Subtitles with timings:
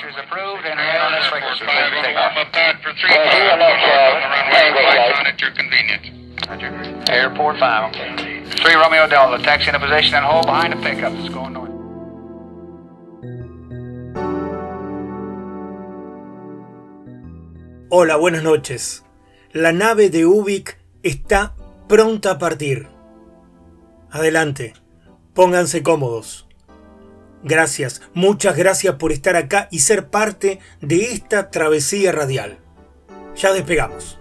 [0.00, 1.40] Departure is approved and on its way.
[2.82, 3.66] for three uh,
[5.26, 6.06] at your convenience.
[7.10, 8.44] Airport 5, okay.
[8.44, 11.12] 3 Romeo Delta, taxi in a position and hold behind the pickup.
[11.14, 11.70] It's going north.
[17.90, 19.04] Hola, buenas noches.
[19.52, 21.54] La nave de Ubik está
[21.88, 22.88] pronta a partir.
[24.10, 24.74] Adelante,
[25.34, 26.49] pónganse cómodos.
[27.42, 32.58] Gracias, muchas gracias por estar acá y ser parte de esta travesía radial.
[33.34, 34.18] Ya despegamos.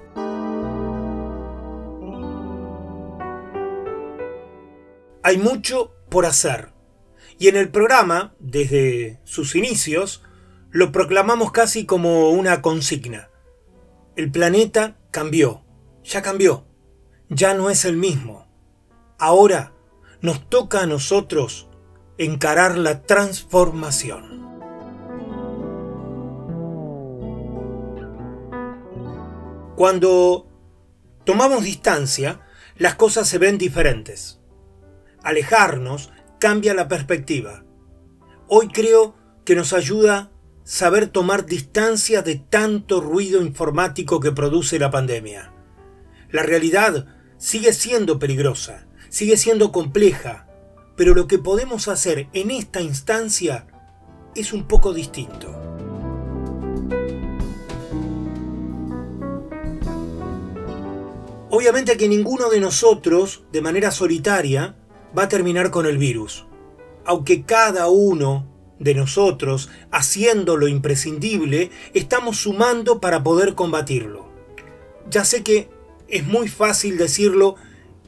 [5.21, 6.69] Hay mucho por hacer.
[7.37, 10.23] Y en el programa, desde sus inicios,
[10.71, 13.29] lo proclamamos casi como una consigna.
[14.15, 15.63] El planeta cambió,
[16.03, 16.65] ya cambió,
[17.29, 18.47] ya no es el mismo.
[19.17, 19.73] Ahora
[20.21, 21.68] nos toca a nosotros
[22.19, 24.45] encarar la transformación.
[29.77, 30.45] Cuando
[31.23, 32.41] tomamos distancia,
[32.77, 34.41] las cosas se ven diferentes.
[35.23, 37.63] Alejarnos cambia la perspectiva.
[38.49, 39.15] Hoy creo
[39.45, 40.29] que nos ayuda
[40.65, 45.53] saber tomar distancia de tanto ruido informático que produce la pandemia.
[46.31, 47.05] La realidad
[47.37, 50.48] sigue siendo peligrosa, sigue siendo compleja,
[50.99, 53.65] pero lo que podemos hacer en esta instancia
[54.35, 55.49] es un poco distinto.
[61.49, 64.75] Obviamente que ninguno de nosotros, de manera solitaria,
[65.17, 66.45] va a terminar con el virus.
[67.05, 68.45] Aunque cada uno
[68.77, 74.27] de nosotros, haciendo lo imprescindible, estamos sumando para poder combatirlo.
[75.09, 75.69] Ya sé que
[76.09, 77.55] es muy fácil decirlo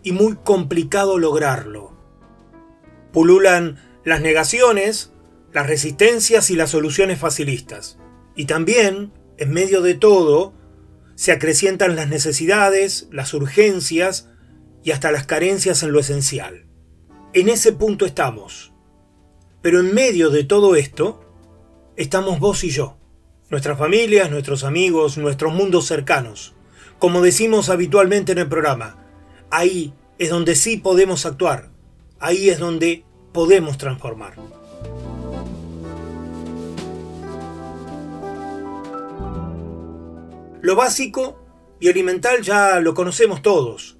[0.03, 2.00] y muy complicado lograrlo.
[3.11, 5.11] Pululan las negaciones,
[5.53, 7.97] las resistencias y las soluciones facilistas.
[8.35, 10.53] Y también, en medio de todo,
[11.15, 14.29] se acrecientan las necesidades, las urgencias
[14.83, 16.65] y hasta las carencias en lo esencial.
[17.33, 18.73] En ese punto estamos.
[19.61, 21.23] Pero en medio de todo esto,
[21.95, 22.97] estamos vos y yo,
[23.49, 26.55] nuestras familias, nuestros amigos, nuestros mundos cercanos.
[26.97, 29.05] Como decimos habitualmente en el programa,
[29.51, 31.70] ahí es donde sí podemos actuar,
[32.21, 34.35] ahí es donde podemos transformar.
[40.61, 41.43] Lo básico
[41.79, 43.97] y elemental ya lo conocemos todos.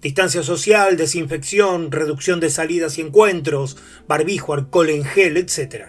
[0.00, 5.88] Distancia social, desinfección, reducción de salidas y encuentros, barbijo, alcohol en gel, etc.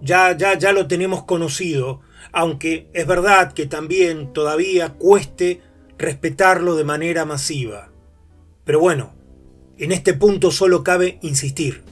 [0.00, 2.00] Ya, ya, ya lo tenemos conocido,
[2.32, 5.60] aunque es verdad que también todavía cueste
[5.98, 7.92] respetarlo de manera masiva.
[8.64, 9.14] Pero bueno,
[9.82, 11.82] en este punto solo cabe insistir,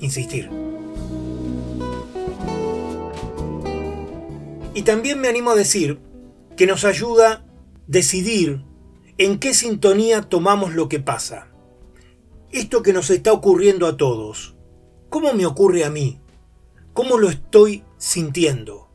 [0.00, 0.50] insistir.
[4.74, 5.98] Y también me animo a decir
[6.58, 7.46] que nos ayuda
[7.86, 8.66] decidir
[9.16, 11.48] en qué sintonía tomamos lo que pasa.
[12.52, 14.54] Esto que nos está ocurriendo a todos,
[15.08, 16.20] ¿cómo me ocurre a mí?
[16.92, 18.90] ¿Cómo lo estoy sintiendo?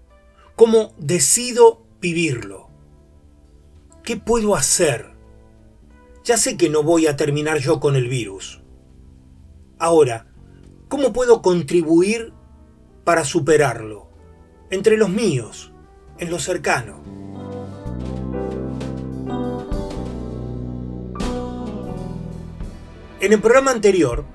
[0.56, 2.70] ¿Cómo decido vivirlo?
[4.04, 5.13] ¿Qué puedo hacer?
[6.24, 8.62] Ya sé que no voy a terminar yo con el virus.
[9.78, 10.28] Ahora,
[10.88, 12.34] ¿cómo puedo contribuir
[13.04, 14.10] para superarlo?
[14.70, 15.74] Entre los míos,
[16.18, 17.04] en lo cercano.
[23.20, 24.26] En el programa anterior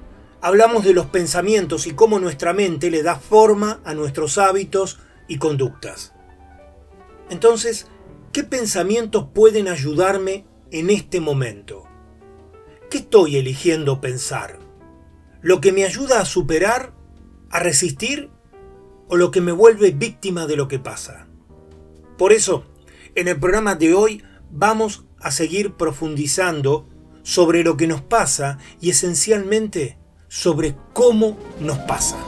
[0.41, 5.39] hablamos de los pensamientos y cómo nuestra mente le da forma a nuestros hábitos y
[5.39, 6.13] conductas.
[7.31, 7.87] Entonces,
[8.33, 11.85] ¿qué pensamientos pueden ayudarme en este momento?
[12.91, 14.59] ¿Qué estoy eligiendo pensar?
[15.41, 16.93] ¿Lo que me ayuda a superar
[17.51, 18.31] a resistir
[19.09, 21.27] o lo que me vuelve víctima de lo que pasa.
[22.17, 22.65] Por eso,
[23.15, 26.89] en el programa de hoy vamos a seguir profundizando
[27.23, 29.99] sobre lo que nos pasa y esencialmente
[30.29, 32.19] sobre cómo nos pasa.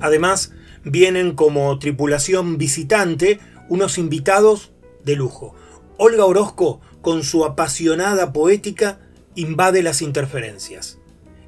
[0.00, 0.52] Además,
[0.90, 4.72] vienen como tripulación visitante unos invitados
[5.04, 5.54] de lujo.
[5.96, 9.00] Olga Orozco, con su apasionada poética,
[9.34, 10.98] invade las interferencias.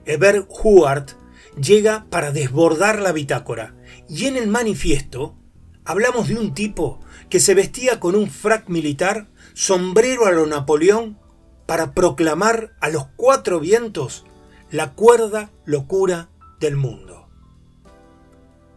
[0.05, 1.13] Eber Huart
[1.61, 3.75] llega para desbordar la bitácora
[4.09, 5.37] y en el manifiesto
[5.85, 11.19] hablamos de un tipo que se vestía con un frac militar, sombrero a lo Napoleón,
[11.67, 14.25] para proclamar a los cuatro vientos
[14.71, 16.31] la cuerda locura
[16.61, 17.29] del mundo.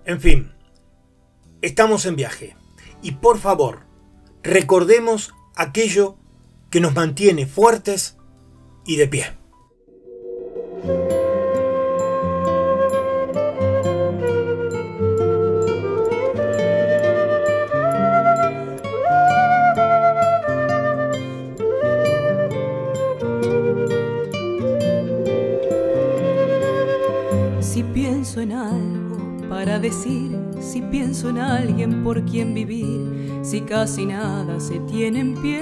[0.05, 0.54] En fin,
[1.65, 2.55] estamos en viaje
[3.01, 3.87] y por favor,
[4.43, 6.15] recordemos aquello
[6.69, 8.17] que nos mantiene fuertes
[8.85, 9.25] y de pie.
[27.59, 30.34] Si pienso en algo para decir,
[30.65, 35.61] si pienso en alguien por quien vivir, si casi nada se tiene en pie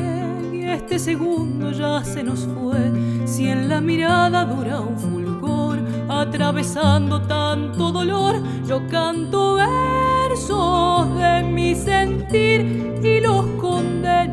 [0.54, 2.92] y este segundo ya se nos fue,
[3.26, 11.76] si en la mirada dura un fulgor, atravesando tanto dolor, yo canto versos de mi
[11.76, 14.33] sentir y los condeno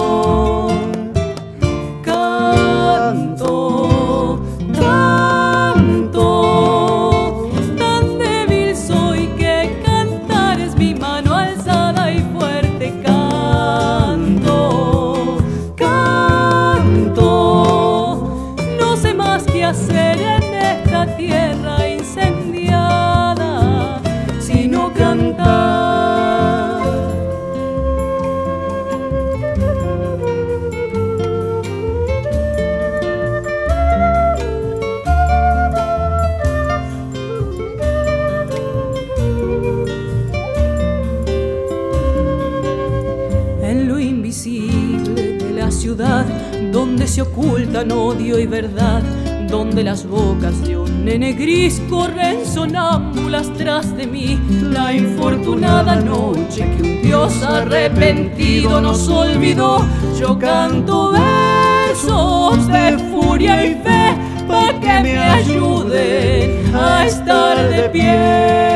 [47.11, 49.01] Se ocultan odio y verdad,
[49.49, 54.39] donde las bocas de un nene gris corren sonámbulas tras de mí.
[54.61, 59.85] La infortunada noche que un Dios arrepentido nos olvidó,
[60.17, 64.17] yo canto versos de furia y fe
[64.47, 68.70] para que me ayuden a estar de pie.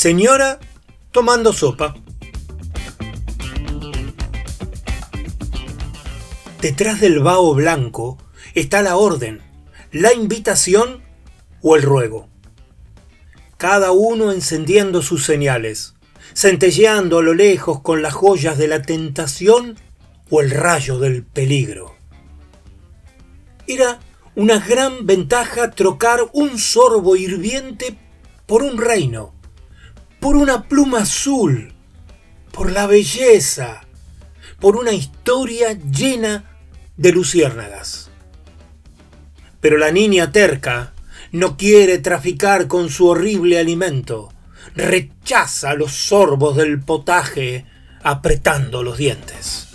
[0.00, 0.58] Señora
[1.10, 1.94] tomando sopa.
[6.62, 8.16] Detrás del vaho blanco
[8.54, 9.42] está la orden,
[9.92, 11.02] la invitación
[11.60, 12.30] o el ruego.
[13.58, 15.96] Cada uno encendiendo sus señales,
[16.34, 19.76] centelleando a lo lejos con las joyas de la tentación
[20.30, 21.94] o el rayo del peligro.
[23.66, 24.00] Era
[24.34, 27.98] una gran ventaja trocar un sorbo hirviente
[28.46, 29.34] por un reino,
[30.20, 31.72] por una pluma azul,
[32.52, 33.80] por la belleza,
[34.60, 36.44] por una historia llena
[36.96, 38.10] de luciérnagas.
[39.60, 40.92] Pero la niña terca
[41.32, 44.32] no quiere traficar con su horrible alimento,
[44.74, 47.64] rechaza los sorbos del potaje
[48.02, 49.68] apretando los dientes.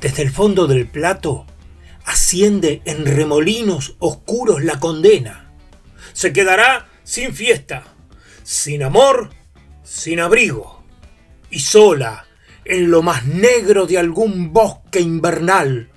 [0.00, 1.46] Desde el fondo del plato
[2.06, 5.52] asciende en remolinos oscuros la condena.
[6.12, 7.84] Se quedará sin fiesta,
[8.42, 9.30] sin amor,
[9.82, 10.82] sin abrigo
[11.50, 12.26] y sola
[12.64, 15.90] en lo más negro de algún bosque invernal,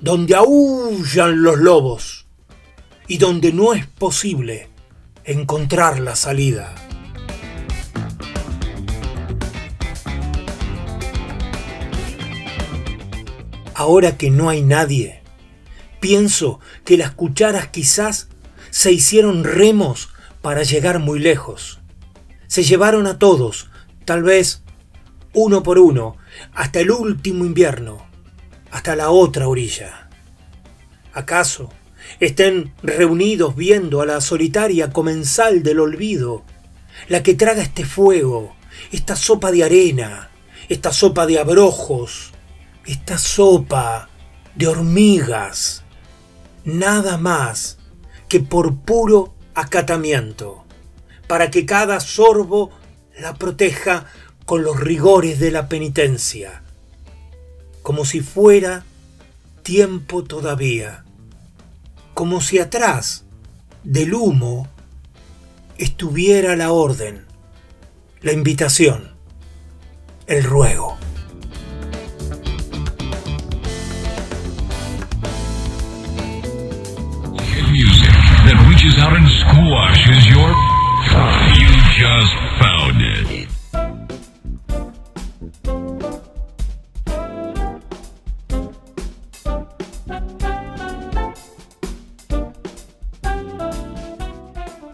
[0.00, 2.26] donde aullan los lobos
[3.08, 4.70] y donde no es posible
[5.24, 6.74] encontrar la salida.
[13.74, 15.17] Ahora que no hay nadie,
[16.00, 18.28] pienso que las cucharas quizás
[18.70, 20.10] se hicieron remos
[20.42, 21.80] para llegar muy lejos.
[22.46, 23.68] Se llevaron a todos,
[24.04, 24.62] tal vez
[25.32, 26.16] uno por uno,
[26.54, 28.06] hasta el último invierno,
[28.70, 30.08] hasta la otra orilla.
[31.12, 31.70] ¿Acaso
[32.20, 36.44] estén reunidos viendo a la solitaria comensal del olvido,
[37.08, 38.56] la que traga este fuego,
[38.92, 40.30] esta sopa de arena,
[40.68, 42.32] esta sopa de abrojos,
[42.86, 44.08] esta sopa
[44.54, 45.84] de hormigas,
[46.68, 47.78] nada más
[48.28, 50.64] que por puro acatamiento,
[51.26, 52.70] para que cada sorbo
[53.18, 54.04] la proteja
[54.44, 56.62] con los rigores de la penitencia,
[57.80, 58.84] como si fuera
[59.62, 61.04] tiempo todavía,
[62.12, 63.24] como si atrás
[63.82, 64.68] del humo
[65.78, 67.24] estuviera la orden,
[68.20, 69.14] la invitación,
[70.26, 70.98] el ruego.
[81.98, 83.48] Just found it.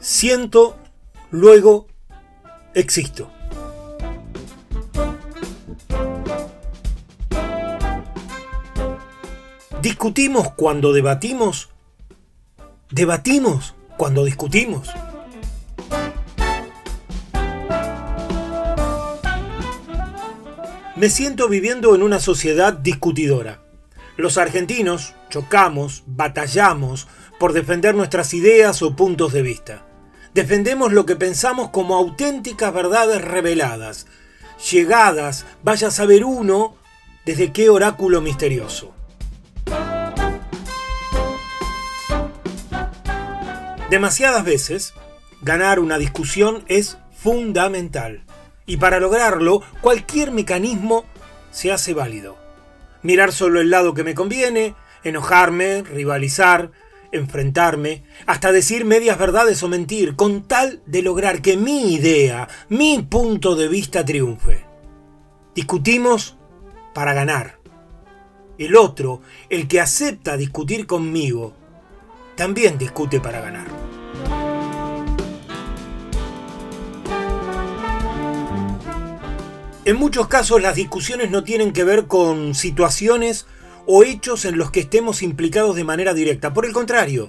[0.00, 0.76] Siento,
[1.30, 1.87] luego
[2.73, 3.30] existo.
[9.82, 11.68] Discutimos cuando debatimos.
[12.90, 14.88] Debatimos cuando discutimos.
[21.04, 23.61] Me siento viviendo en una sociedad discutidora.
[24.16, 27.08] Los argentinos chocamos, batallamos
[27.38, 29.87] por defender nuestras ideas o puntos de vista.
[30.32, 34.06] Defendemos lo que pensamos como auténticas verdades reveladas,
[34.70, 36.75] llegadas, vaya a saber uno,
[37.26, 38.94] desde qué oráculo misterioso.
[43.90, 44.94] Demasiadas veces,
[45.42, 48.24] ganar una discusión es fundamental.
[48.66, 51.04] Y para lograrlo, cualquier mecanismo
[51.50, 52.37] se hace válido.
[53.02, 56.71] Mirar solo el lado que me conviene, enojarme, rivalizar,
[57.12, 63.02] enfrentarme, hasta decir medias verdades o mentir, con tal de lograr que mi idea, mi
[63.02, 64.64] punto de vista triunfe.
[65.54, 66.37] Discutimos
[66.94, 67.59] para ganar.
[68.59, 71.54] El otro, el que acepta discutir conmigo,
[72.37, 73.83] también discute para ganar.
[79.86, 83.44] En muchos casos las discusiones no tienen que ver con situaciones
[83.86, 86.54] o hechos en los que estemos implicados de manera directa.
[86.54, 87.28] Por el contrario,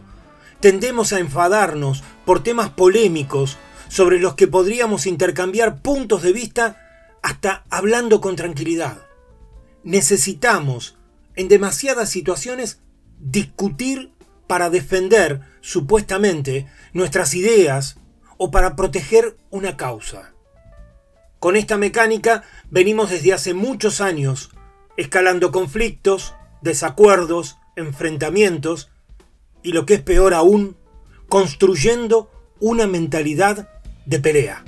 [0.61, 3.57] tendemos a enfadarnos por temas polémicos
[3.89, 6.77] sobre los que podríamos intercambiar puntos de vista
[7.21, 8.99] hasta hablando con tranquilidad.
[9.83, 10.97] Necesitamos,
[11.35, 12.79] en demasiadas situaciones,
[13.19, 14.13] discutir
[14.47, 17.97] para defender, supuestamente, nuestras ideas
[18.37, 20.34] o para proteger una causa.
[21.45, 24.49] Con esta mecánica venimos desde hace muchos años
[24.97, 26.33] escalando conflictos,
[26.63, 28.89] desacuerdos, enfrentamientos
[29.61, 30.75] y lo que es peor aún,
[31.29, 33.69] construyendo una mentalidad
[34.07, 34.65] de pelea.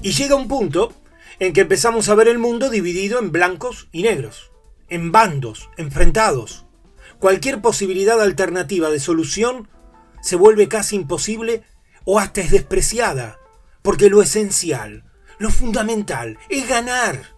[0.00, 0.94] Y llega un punto
[1.38, 4.52] en que empezamos a ver el mundo dividido en blancos y negros,
[4.88, 6.64] en bandos, enfrentados.
[7.18, 9.68] Cualquier posibilidad alternativa de solución
[10.20, 11.62] se vuelve casi imposible
[12.04, 13.38] o hasta es despreciada,
[13.82, 15.04] porque lo esencial,
[15.38, 17.34] lo fundamental, es ganar.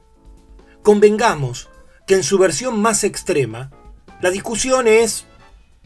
[0.82, 1.68] Convengamos
[2.06, 3.70] que en su versión más extrema,
[4.20, 5.26] la discusión es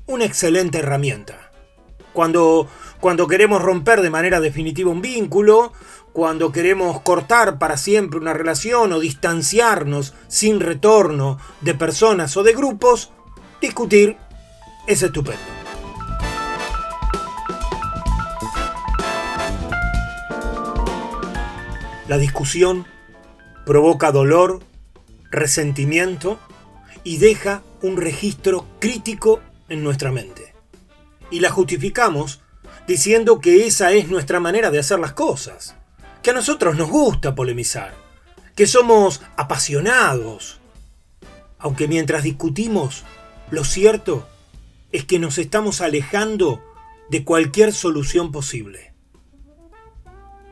[0.07, 1.51] una excelente herramienta.
[2.13, 2.69] Cuando,
[3.01, 5.73] cuando queremos romper de manera definitiva un vínculo,
[6.13, 12.53] cuando queremos cortar para siempre una relación o distanciarnos sin retorno de personas o de
[12.53, 13.13] grupos,
[13.61, 14.17] discutir
[14.87, 15.54] es estupendo.
[22.09, 22.87] La discusión
[23.65, 24.61] provoca dolor,
[25.31, 26.39] resentimiento
[27.03, 30.55] y deja un registro crítico en nuestra mente.
[31.31, 32.43] Y la justificamos
[32.87, 35.77] diciendo que esa es nuestra manera de hacer las cosas,
[36.23, 37.95] que a nosotros nos gusta polemizar,
[38.55, 40.61] que somos apasionados.
[41.59, 43.05] Aunque mientras discutimos,
[43.51, 44.29] lo cierto
[44.93, 46.63] es que nos estamos alejando
[47.11, 48.94] de cualquier solución posible.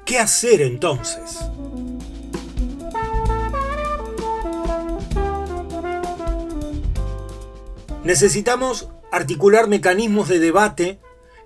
[0.05, 1.39] ¿Qué hacer entonces?
[8.05, 10.99] Necesitamos articular mecanismos de debate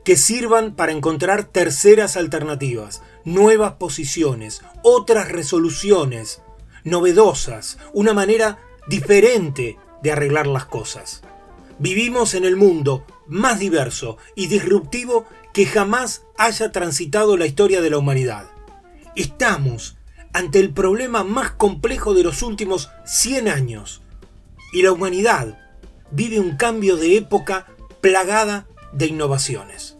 [0.04, 6.40] que sirvan para encontrar terceras alternativas, nuevas posiciones, otras resoluciones,
[6.84, 11.22] novedosas, una manera diferente de arreglar las cosas.
[11.78, 17.88] Vivimos en el mundo más diverso y disruptivo que jamás haya transitado la historia de
[17.88, 18.44] la humanidad.
[19.14, 19.96] Estamos
[20.34, 24.02] ante el problema más complejo de los últimos 100 años
[24.74, 25.58] y la humanidad
[26.10, 27.68] vive un cambio de época
[28.02, 29.96] plagada de innovaciones.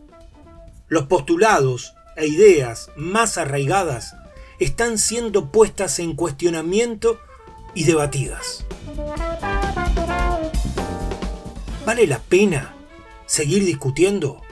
[0.88, 4.14] Los postulados e ideas más arraigadas
[4.60, 7.18] están siendo puestas en cuestionamiento
[7.74, 8.66] y debatidas.
[11.87, 12.74] ¿Vale la pena
[13.24, 14.45] seguir discutiendo?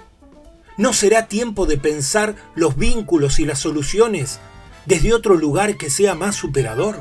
[0.77, 4.41] ¿No será tiempo de pensar los vínculos y las soluciones
[4.87, 7.01] desde otro lugar que sea más superador?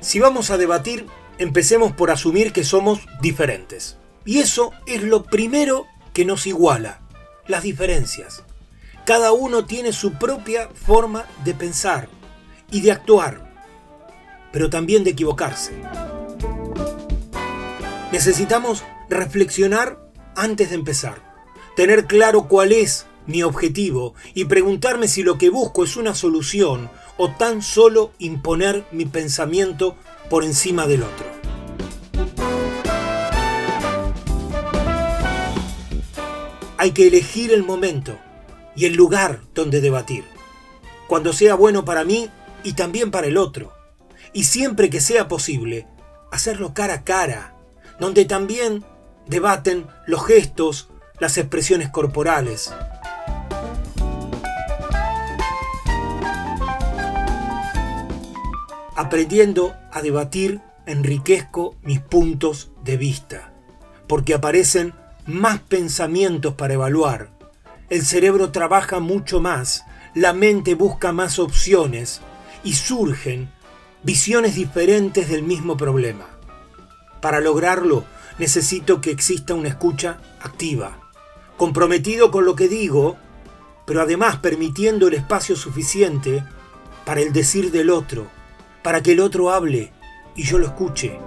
[0.00, 1.06] Si vamos a debatir,
[1.38, 3.96] empecemos por asumir que somos diferentes.
[4.24, 7.00] Y eso es lo primero que nos iguala,
[7.46, 8.42] las diferencias.
[9.04, 12.08] Cada uno tiene su propia forma de pensar
[12.72, 13.54] y de actuar,
[14.50, 15.72] pero también de equivocarse.
[18.14, 19.98] Necesitamos reflexionar
[20.36, 21.20] antes de empezar,
[21.74, 26.88] tener claro cuál es mi objetivo y preguntarme si lo que busco es una solución
[27.16, 29.96] o tan solo imponer mi pensamiento
[30.30, 31.26] por encima del otro.
[36.78, 38.16] Hay que elegir el momento
[38.76, 40.22] y el lugar donde debatir,
[41.08, 42.30] cuando sea bueno para mí
[42.62, 43.72] y también para el otro,
[44.32, 45.88] y siempre que sea posible,
[46.30, 47.53] hacerlo cara a cara,
[47.98, 48.84] donde también
[49.26, 52.72] debaten los gestos, las expresiones corporales.
[58.96, 63.52] Aprendiendo a debatir, enriquezco mis puntos de vista,
[64.06, 64.94] porque aparecen
[65.26, 67.30] más pensamientos para evaluar.
[67.90, 72.20] El cerebro trabaja mucho más, la mente busca más opciones
[72.62, 73.50] y surgen
[74.02, 76.33] visiones diferentes del mismo problema.
[77.24, 78.04] Para lograrlo,
[78.38, 81.10] necesito que exista una escucha activa,
[81.56, 83.16] comprometido con lo que digo,
[83.86, 86.44] pero además permitiendo el espacio suficiente
[87.06, 88.26] para el decir del otro,
[88.82, 89.90] para que el otro hable
[90.36, 91.18] y yo lo escuche.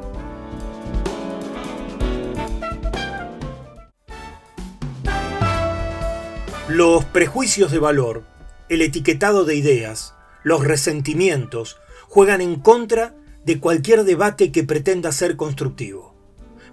[6.67, 8.21] Los prejuicios de valor,
[8.69, 13.15] el etiquetado de ideas, los resentimientos, juegan en contra
[13.47, 16.13] de cualquier debate que pretenda ser constructivo.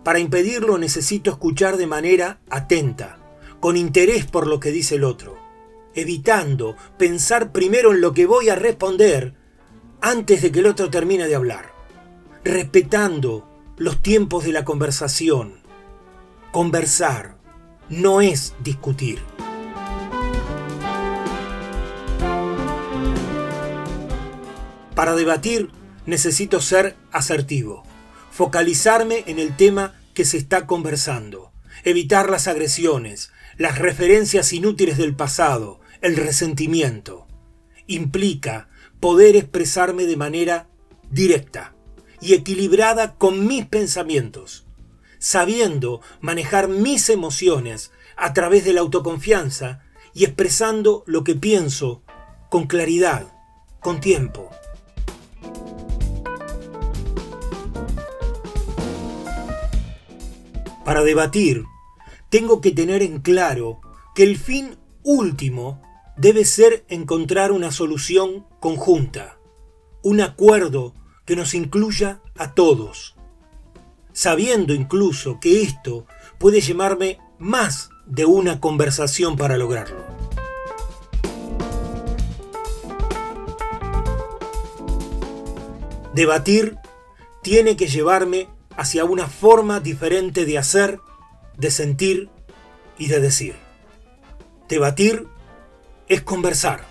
[0.02, 3.20] Para impedirlo necesito escuchar de manera atenta,
[3.60, 5.38] con interés por lo que dice el otro,
[5.94, 9.34] evitando pensar primero en lo que voy a responder
[10.00, 11.72] antes de que el otro termine de hablar,
[12.42, 15.60] respetando los tiempos de la conversación.
[16.50, 17.38] Conversar
[17.88, 19.20] no es discutir.
[24.96, 25.70] Para debatir
[26.06, 27.84] necesito ser asertivo,
[28.30, 31.52] focalizarme en el tema que se está conversando,
[31.84, 37.26] evitar las agresiones, las referencias inútiles del pasado, el resentimiento.
[37.86, 38.68] Implica
[39.00, 40.68] poder expresarme de manera
[41.10, 41.74] directa
[42.20, 44.66] y equilibrada con mis pensamientos,
[45.18, 49.82] sabiendo manejar mis emociones a través de la autoconfianza
[50.14, 52.02] y expresando lo que pienso
[52.50, 53.32] con claridad,
[53.80, 54.50] con tiempo.
[60.84, 61.64] Para debatir,
[62.28, 63.80] tengo que tener en claro
[64.14, 65.80] que el fin último
[66.16, 69.38] debe ser encontrar una solución conjunta,
[70.02, 70.94] un acuerdo
[71.24, 73.16] que nos incluya a todos,
[74.12, 76.06] sabiendo incluso que esto
[76.38, 80.04] puede llevarme más de una conversación para lograrlo.
[86.14, 86.76] Debatir
[87.42, 91.00] tiene que llevarme hacia una forma diferente de hacer,
[91.56, 92.28] de sentir
[92.98, 93.54] y de decir.
[94.68, 95.28] Debatir
[96.08, 96.84] es conversar,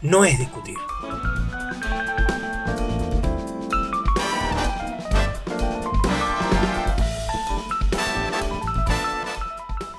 [0.00, 0.76] no es discutir.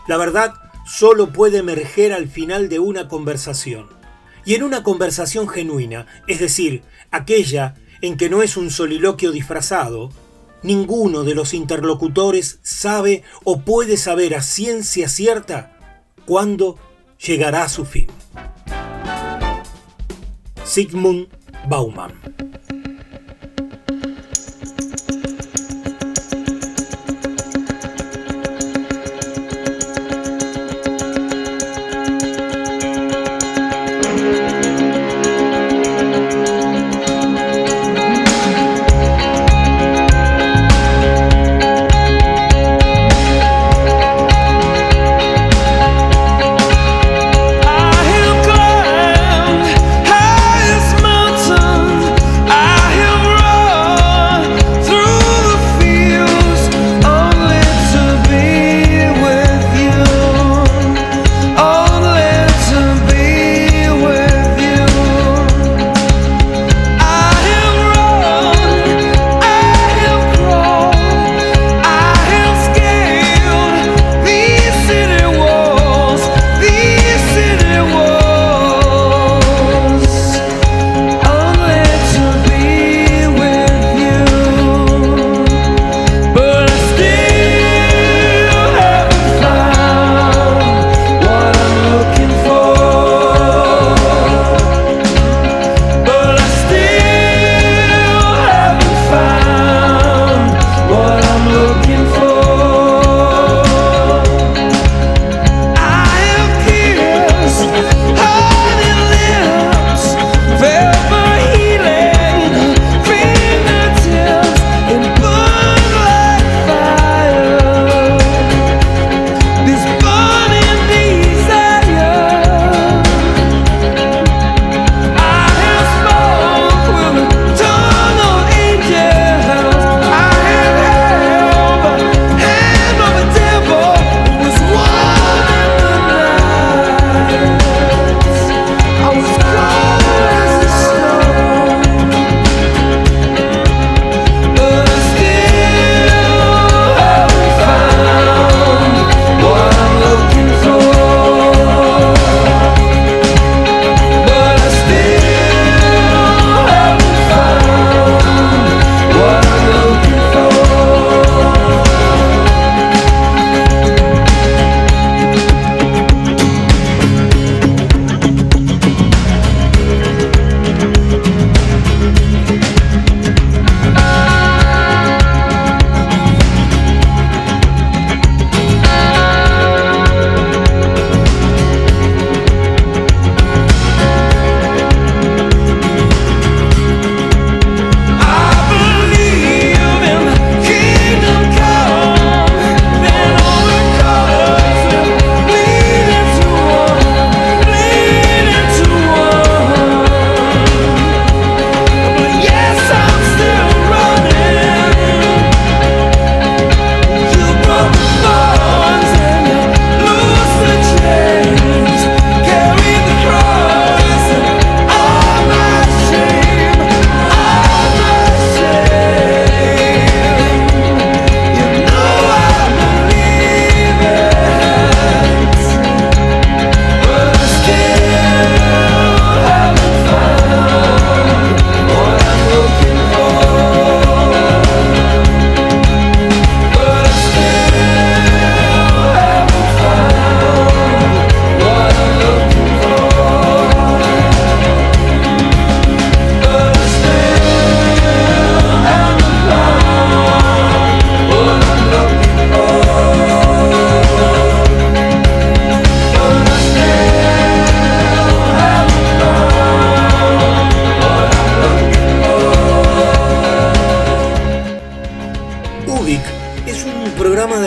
[0.08, 0.54] La verdad
[0.86, 3.88] solo puede emerger al final de una conversación.
[4.46, 10.10] Y en una conversación genuina, es decir, aquella en que no es un soliloquio disfrazado,
[10.64, 15.78] ninguno de los interlocutores sabe o puede saber a ciencia cierta
[16.26, 16.78] cuándo
[17.20, 18.08] llegará a su fin.
[20.64, 21.28] Sigmund
[21.68, 22.14] Bauman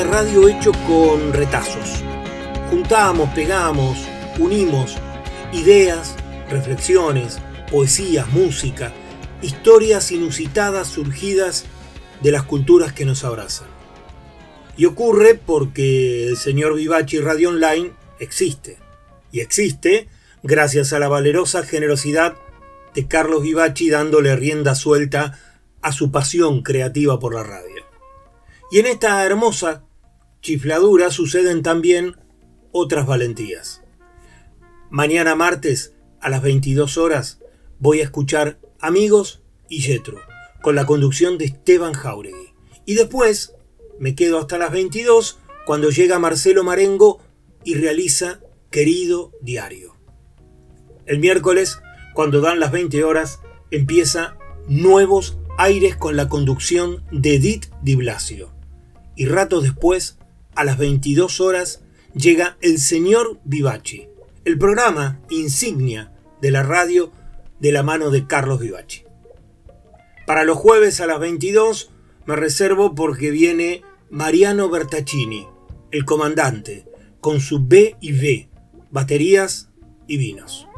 [0.06, 2.02] radio hecho con retazos.
[2.70, 3.98] Juntamos, pegamos,
[4.38, 4.96] unimos
[5.52, 6.14] ideas,
[6.48, 7.38] reflexiones,
[7.70, 8.92] poesías, música,
[9.42, 11.64] historias inusitadas surgidas
[12.22, 13.68] de las culturas que nos abrazan.
[14.76, 18.78] Y ocurre porque el señor Vivachi Radio Online existe.
[19.32, 20.08] Y existe
[20.42, 22.34] gracias a la valerosa generosidad
[22.94, 25.38] de Carlos Vivachi dándole rienda suelta
[25.82, 27.75] a su pasión creativa por la radio.
[28.70, 29.84] Y en esta hermosa
[30.40, 32.16] chifladura suceden también
[32.72, 33.82] otras valentías.
[34.90, 37.40] Mañana martes a las 22 horas
[37.78, 40.20] voy a escuchar Amigos y Yetro
[40.62, 42.54] con la conducción de Esteban Jauregui.
[42.86, 43.54] Y después
[44.00, 47.20] me quedo hasta las 22 cuando llega Marcelo Marengo
[47.64, 49.96] y realiza Querido Diario.
[51.06, 51.80] El miércoles,
[52.14, 54.36] cuando dan las 20 horas, empieza
[54.68, 58.55] Nuevos Aires con la conducción de Edith Di Blasio.
[59.16, 60.18] Y rato después,
[60.54, 61.82] a las 22 horas,
[62.14, 64.08] llega El Señor Vivachi,
[64.44, 67.10] el programa insignia de la radio
[67.58, 69.04] de la mano de Carlos Vivachi.
[70.26, 71.90] Para los jueves a las 22
[72.26, 75.46] me reservo porque viene Mariano Bertaccini,
[75.90, 76.84] el comandante,
[77.20, 78.48] con su B y B,
[78.90, 79.70] baterías
[80.06, 80.68] y vinos.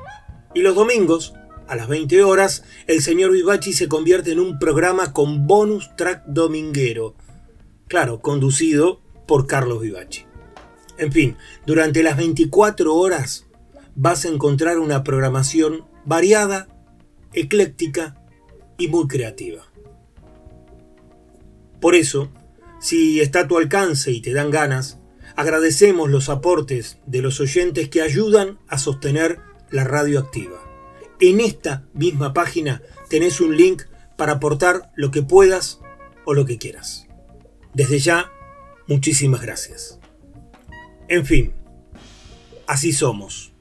[0.54, 1.34] Y los domingos,
[1.66, 6.24] a las 20 horas, el señor Vivachi se convierte en un programa con bonus track
[6.26, 7.14] dominguero,
[7.88, 10.24] claro, conducido por Carlos Vivachi.
[10.98, 13.46] En fin, durante las 24 horas
[13.94, 16.68] vas a encontrar una programación variada,
[17.32, 18.22] ecléctica
[18.78, 19.64] y muy creativa.
[21.80, 22.30] Por eso,
[22.80, 24.98] si está a tu alcance y te dan ganas,
[25.36, 30.60] agradecemos los aportes de los oyentes que ayudan a sostener la radio activa.
[31.20, 33.82] En esta misma página tenés un link
[34.16, 35.80] para aportar lo que puedas
[36.24, 37.07] o lo que quieras.
[37.74, 38.30] Desde ya,
[38.86, 39.98] muchísimas gracias.
[41.08, 41.52] En fin,
[42.66, 43.52] así somos.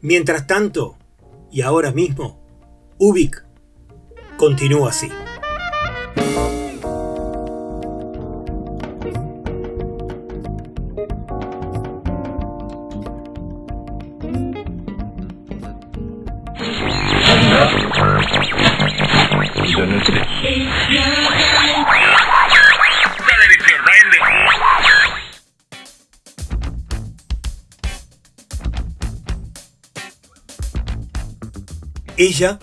[0.00, 0.96] Mientras tanto,
[1.50, 2.40] y ahora mismo,
[2.98, 3.44] Ubik
[4.36, 5.08] continúa así.
[32.28, 32.58] Ella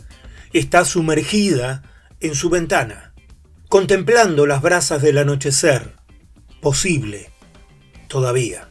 [0.54, 1.82] está sumergida
[2.20, 3.16] en su ventana,
[3.68, 5.96] contemplando las brasas del anochecer,
[6.62, 7.32] posible,
[8.08, 8.70] todavía.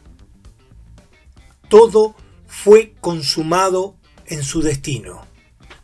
[1.67, 2.15] Todo
[2.47, 5.27] fue consumado en su destino,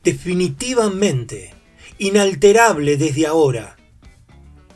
[0.01, 1.53] definitivamente,
[1.97, 3.75] inalterable desde ahora,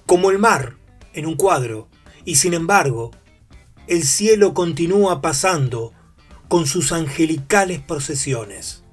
[0.05, 0.75] como el mar
[1.13, 1.87] en un cuadro,
[2.25, 3.11] y sin embargo,
[3.87, 5.93] el cielo continúa pasando
[6.49, 8.84] con sus angelicales procesiones.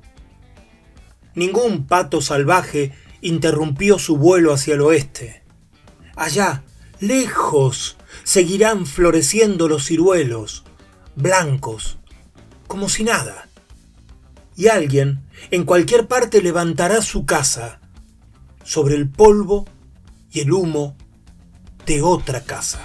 [1.34, 5.42] Ningún pato salvaje interrumpió su vuelo hacia el oeste.
[6.14, 6.62] Allá,
[7.00, 10.64] lejos, seguirán floreciendo los ciruelos,
[11.16, 11.98] blancos,
[12.66, 13.48] como si nada.
[14.56, 17.80] Y alguien en cualquier parte levantará su casa
[18.64, 19.66] sobre el polvo
[20.30, 20.96] y el humo
[21.86, 22.80] de otra casa.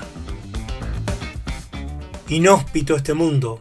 [2.29, 3.59] Inhóspito este mundo,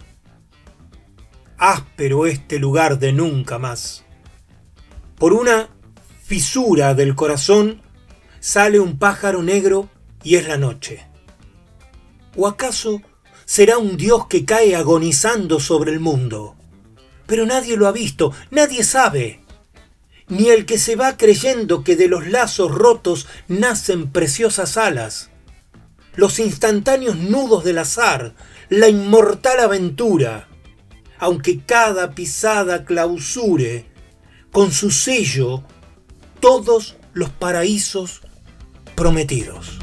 [1.58, 4.05] áspero este lugar de nunca más.
[5.18, 5.70] Por una
[6.22, 7.80] fisura del corazón
[8.38, 9.88] sale un pájaro negro
[10.22, 11.06] y es la noche.
[12.36, 13.00] ¿O acaso
[13.46, 16.54] será un dios que cae agonizando sobre el mundo?
[17.26, 19.40] Pero nadie lo ha visto, nadie sabe.
[20.28, 25.30] Ni el que se va creyendo que de los lazos rotos nacen preciosas alas.
[26.14, 28.34] Los instantáneos nudos del azar,
[28.68, 30.48] la inmortal aventura,
[31.18, 33.95] aunque cada pisada clausure
[34.56, 35.62] con su sello
[36.40, 38.22] todos los paraísos
[38.94, 39.78] prometidos.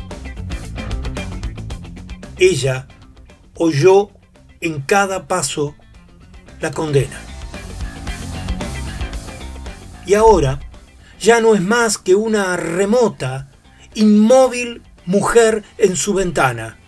[2.40, 2.88] Ella
[3.54, 4.10] oyó
[4.62, 5.76] en cada paso
[6.60, 7.22] la condena.
[10.08, 10.60] Y ahora
[11.20, 13.52] ya no es más que una remota,
[13.94, 16.80] inmóvil mujer en su ventana.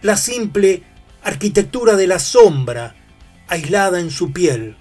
[0.00, 0.82] La simple
[1.22, 2.94] arquitectura de la sombra
[3.48, 4.78] aislada en su piel,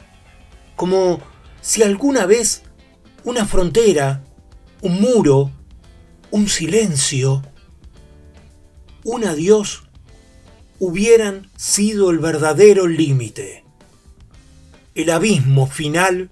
[0.77, 1.30] como
[1.61, 2.63] si alguna vez
[3.23, 4.23] una frontera,
[4.81, 5.51] un muro,
[6.31, 7.43] un silencio,
[9.03, 9.83] un adiós
[10.79, 13.63] hubieran sido el verdadero límite,
[14.95, 16.29] el abismo final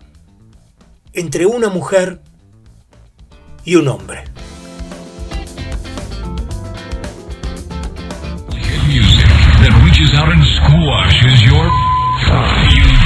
[1.14, 2.22] entre una mujer
[3.64, 4.24] y un hombre.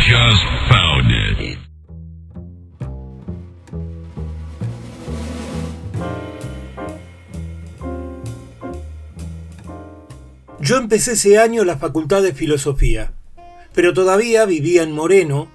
[0.05, 1.62] Just found it.
[10.63, 13.11] Yo empecé ese año la facultad de filosofía,
[13.73, 15.49] pero todavía vivía en Moreno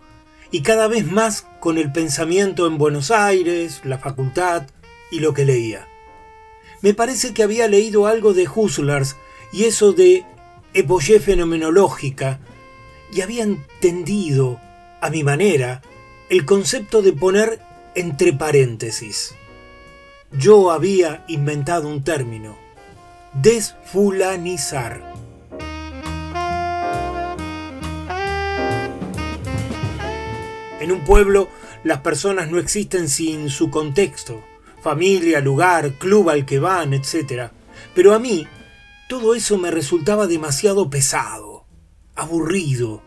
[0.51, 4.65] y cada vez más con el pensamiento en Buenos Aires, la facultad
[5.11, 5.89] y lo que leía.
[6.83, 9.07] Me parece que había leído algo de Husserl
[9.51, 10.27] y eso de
[10.75, 12.41] epoché fenomenológica
[13.11, 14.61] y había entendido,
[15.01, 15.81] a mi manera,
[16.29, 17.61] el concepto de poner
[17.95, 19.35] entre paréntesis.
[20.33, 22.68] Yo había inventado un término,
[23.43, 25.15] desfulanizar.
[30.81, 31.49] En un pueblo
[31.85, 34.43] las personas no existen sin su contexto,
[34.83, 37.51] familia, lugar, club al que van, etc.
[37.95, 38.47] Pero a mí
[39.09, 41.65] todo eso me resultaba demasiado pesado,
[42.17, 43.03] aburrido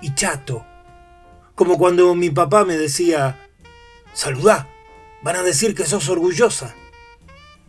[0.00, 0.64] y chato.
[1.54, 3.50] Como cuando mi papá me decía,
[4.14, 4.68] saludá,
[5.22, 6.74] van a decir que sos orgullosa.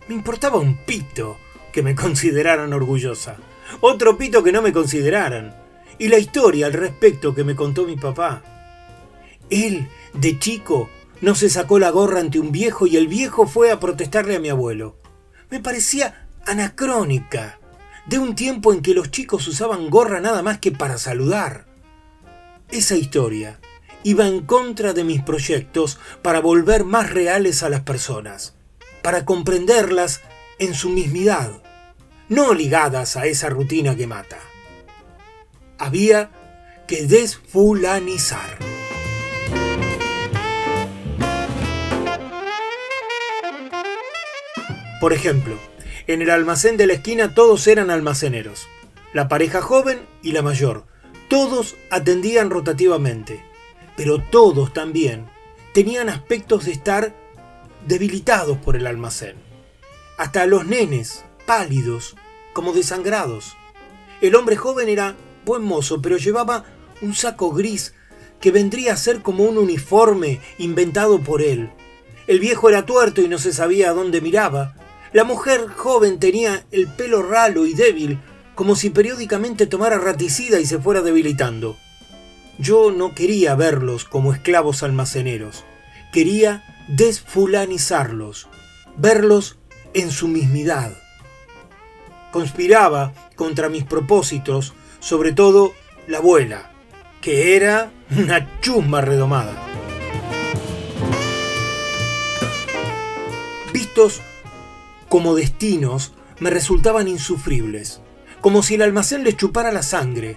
[0.07, 1.37] Me importaba un pito
[1.75, 3.35] que me consideraran orgullosa,
[3.81, 5.53] otro pito que no me consideraran,
[5.99, 8.41] y la historia al respecto que me contó mi papá.
[9.49, 13.71] Él, de chico, no se sacó la gorra ante un viejo y el viejo fue
[13.71, 14.95] a protestarle a mi abuelo.
[15.49, 17.59] Me parecía anacrónica,
[18.05, 21.65] de un tiempo en que los chicos usaban gorra nada más que para saludar.
[22.71, 23.59] Esa historia
[24.03, 28.55] iba en contra de mis proyectos para volver más reales a las personas,
[29.01, 30.21] para comprenderlas
[30.57, 31.64] en su mismidad,
[32.29, 34.39] no ligadas a esa rutina que mata.
[35.77, 36.31] Había
[36.87, 38.57] que desfulanizar.
[45.01, 45.57] Por ejemplo,
[46.07, 48.67] en el almacén de la esquina todos eran almaceneros,
[49.13, 50.85] la pareja joven y la mayor.
[51.29, 53.43] Todos atendían rotativamente,
[53.97, 55.25] pero todos también
[55.73, 57.13] tenían aspectos de estar
[57.85, 59.35] debilitados por el almacén.
[60.17, 62.15] Hasta los nenes, pálidos,
[62.53, 63.55] como desangrados.
[64.21, 66.65] El hombre joven era buen mozo, pero llevaba
[67.01, 67.93] un saco gris
[68.39, 71.71] que vendría a ser como un uniforme inventado por él.
[72.27, 74.75] El viejo era tuerto y no se sabía a dónde miraba.
[75.13, 78.19] La mujer joven tenía el pelo ralo y débil,
[78.55, 81.77] como si periódicamente tomara raticida y se fuera debilitando.
[82.57, 85.65] Yo no quería verlos como esclavos almaceneros,
[86.13, 88.47] quería desfulanizarlos,
[88.97, 89.57] verlos
[89.93, 91.04] en su mismidad.
[92.35, 95.73] Conspiraba contra mis propósitos, sobre todo
[96.05, 96.69] la abuela,
[97.21, 99.55] que era una chusma redomada.
[103.71, 104.19] Vistos
[105.07, 108.01] como destinos, me resultaban insufribles,
[108.41, 110.35] como si el almacén les chupara la sangre,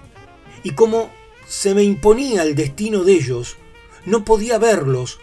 [0.63, 1.11] y como
[1.49, 3.57] se me imponía el destino de ellos,
[4.07, 5.19] no podía verlos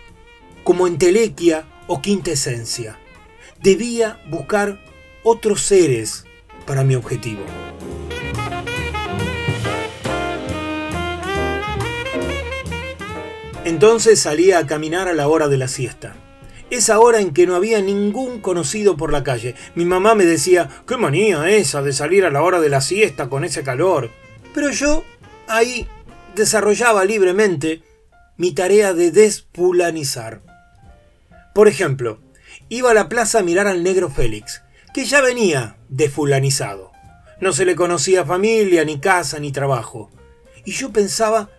[0.65, 2.99] como entelequia o quintesencia.
[3.61, 4.83] Debía buscar
[5.23, 6.25] otros seres
[6.65, 7.43] para mi objetivo.
[13.65, 16.15] Entonces salía a caminar a la hora de la siesta.
[16.69, 19.55] Esa hora en que no había ningún conocido por la calle.
[19.73, 23.27] Mi mamá me decía, qué manía esa de salir a la hora de la siesta
[23.27, 24.11] con ese calor.
[24.53, 25.03] Pero yo
[25.47, 25.87] ahí
[26.35, 27.81] desarrollaba libremente
[28.37, 30.41] mi tarea de despulanizar.
[31.53, 32.19] Por ejemplo,
[32.69, 34.61] iba a la plaza a mirar al negro Félix,
[34.95, 36.93] que ya venía desfulanizado.
[37.41, 40.09] No se le conocía familia, ni casa, ni trabajo.
[40.63, 41.49] Y yo pensaba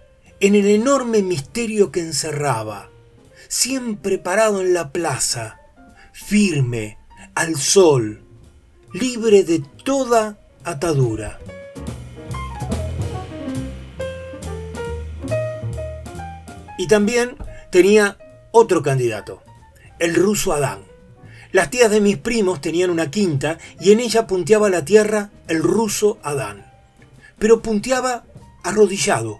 [0.40, 2.88] en el enorme misterio que encerraba,
[3.46, 5.60] siempre parado en la plaza,
[6.14, 6.96] firme,
[7.34, 8.22] al sol,
[8.94, 11.38] libre de toda atadura.
[16.78, 17.36] Y también
[17.70, 18.16] tenía
[18.50, 19.42] otro candidato,
[19.98, 20.85] el ruso Adán.
[21.56, 25.62] Las tías de mis primos tenían una quinta y en ella punteaba la tierra el
[25.62, 26.70] ruso Adán.
[27.38, 28.26] Pero punteaba
[28.62, 29.38] arrodillado,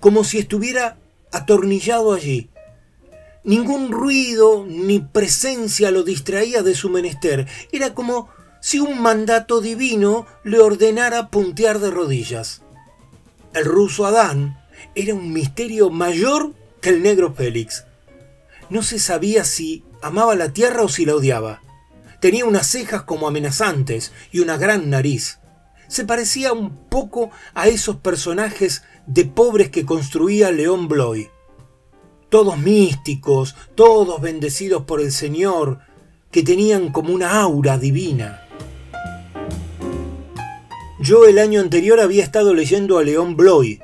[0.00, 0.98] como si estuviera
[1.30, 2.50] atornillado allí.
[3.44, 7.46] Ningún ruido ni presencia lo distraía de su menester.
[7.70, 8.28] Era como
[8.60, 12.62] si un mandato divino le ordenara puntear de rodillas.
[13.54, 14.58] El ruso Adán
[14.96, 17.84] era un misterio mayor que el negro Félix.
[18.68, 21.62] No se sabía si amaba la tierra o si la odiaba.
[22.20, 25.38] Tenía unas cejas como amenazantes y una gran nariz.
[25.88, 31.28] Se parecía un poco a esos personajes de pobres que construía León Bloy.
[32.28, 35.78] Todos místicos, todos bendecidos por el Señor,
[36.30, 38.42] que tenían como una aura divina.
[40.98, 43.80] Yo el año anterior había estado leyendo a León Bloy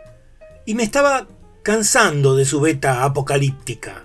[0.66, 1.28] y me estaba
[1.62, 4.04] cansando de su beta apocalíptica.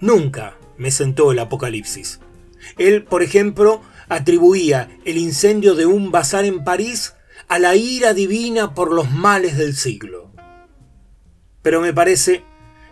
[0.00, 2.20] Nunca me sentó el apocalipsis.
[2.78, 7.12] Él, por ejemplo, atribuía el incendio de un bazar en París
[7.48, 10.32] a la ira divina por los males del siglo.
[11.60, 12.44] Pero me parece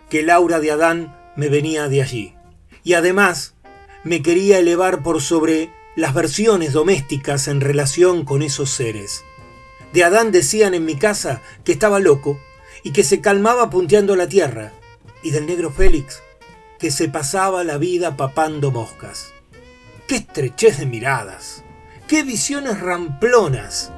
[0.07, 2.35] que el aura de Adán me venía de allí.
[2.83, 3.55] Y además
[4.03, 9.23] me quería elevar por sobre las versiones domésticas en relación con esos seres.
[9.93, 12.39] De Adán decían en mi casa que estaba loco
[12.83, 14.73] y que se calmaba punteando la tierra,
[15.23, 16.21] y del negro Félix
[16.79, 19.33] que se pasaba la vida papando moscas.
[20.07, 21.63] ¡Qué estrechez de miradas!
[22.07, 23.91] ¡Qué visiones ramplonas!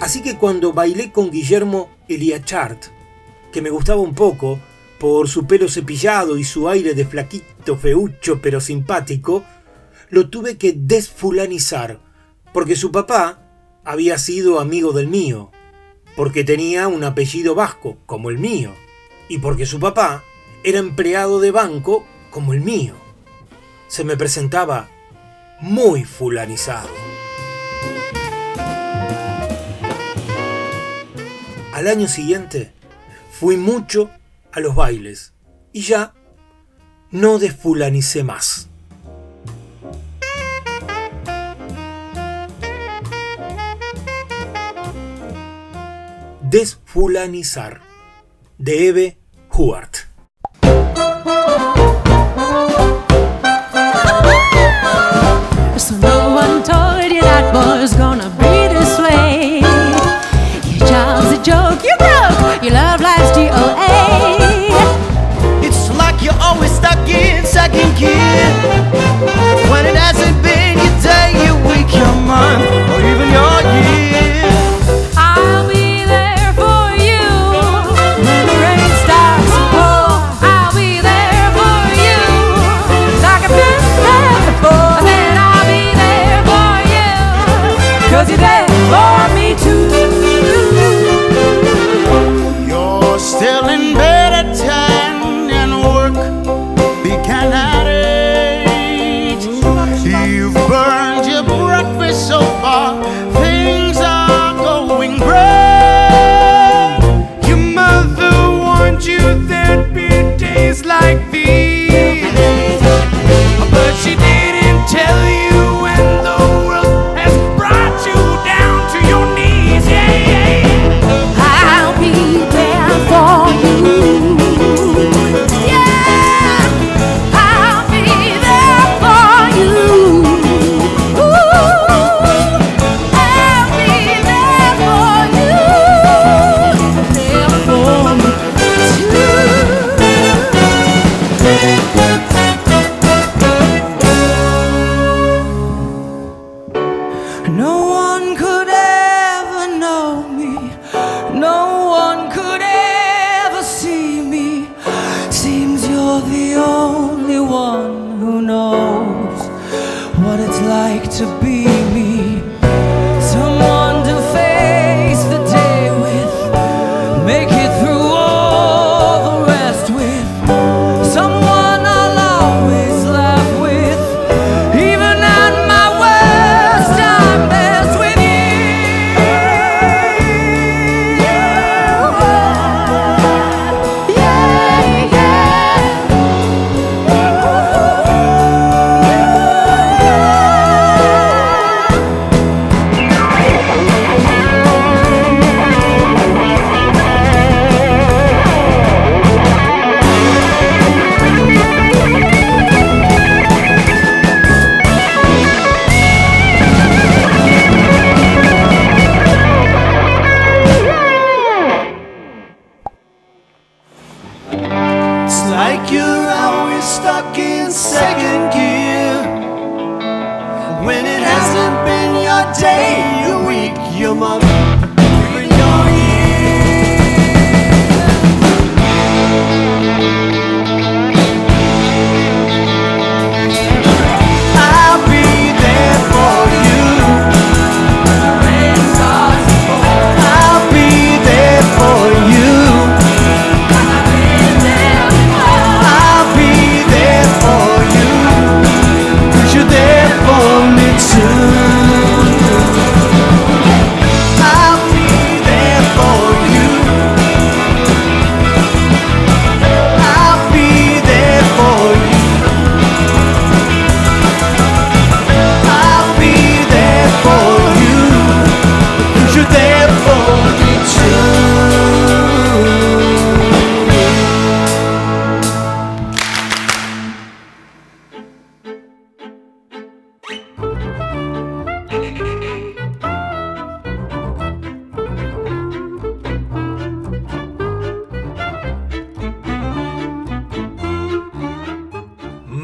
[0.00, 2.86] Así que cuando bailé con Guillermo Eliachart,
[3.52, 4.58] que me gustaba un poco
[4.98, 9.44] por su pelo cepillado y su aire de flaquito feucho pero simpático,
[10.10, 12.00] lo tuve que desfulanizar,
[12.52, 13.40] porque su papá
[13.84, 15.52] había sido amigo del mío,
[16.16, 18.72] porque tenía un apellido vasco como el mío,
[19.28, 20.22] y porque su papá
[20.62, 22.94] era empleado de banco como el mío.
[23.88, 24.88] Se me presentaba
[25.60, 26.88] muy fulanizado.
[31.72, 32.72] Al año siguiente
[33.30, 34.10] fui mucho
[34.52, 35.34] a los bailes
[35.72, 36.14] y ya
[37.10, 38.70] no desfulanicé más.
[46.50, 47.80] Desfulanizar
[48.58, 49.18] de Eve
[49.50, 49.96] Huart.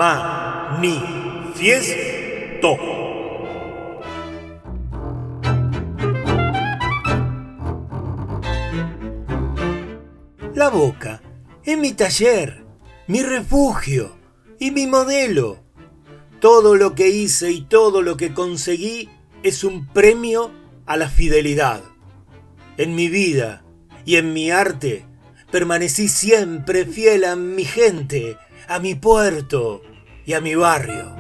[0.01, 1.19] Manifiesto.
[10.55, 11.21] La boca
[11.63, 12.65] es mi taller,
[13.09, 14.17] mi refugio
[14.59, 15.59] y mi modelo.
[16.41, 19.11] Todo lo que hice y todo lo que conseguí
[19.43, 20.51] es un premio
[20.87, 21.83] a la fidelidad.
[22.79, 23.67] En mi vida
[24.07, 25.05] y en mi arte
[25.53, 29.83] permanecí siempre fiel a mi gente, a mi puerto
[30.31, 31.13] y a mi barrio.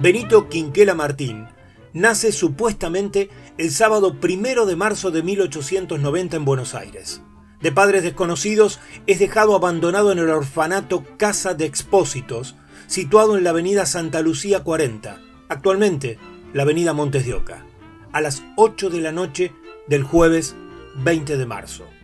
[0.00, 1.46] Benito Quinquela Martín
[1.92, 7.22] nace supuestamente el sábado primero de marzo de 1890 en Buenos Aires.
[7.60, 12.56] De padres desconocidos, es dejado abandonado en el orfanato Casa de Expósitos,
[12.88, 16.18] situado en la avenida Santa Lucía 40, actualmente
[16.52, 17.64] la avenida Montes de Oca,
[18.10, 19.52] a las 8 de la noche
[19.86, 20.56] del jueves
[20.96, 21.95] 20 de marzo.